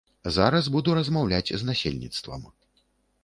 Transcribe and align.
Зараз 0.35 0.69
буду 0.75 0.95
размаўляць 0.99 1.53
з 1.63 1.67
насельніцтвам. 1.69 2.47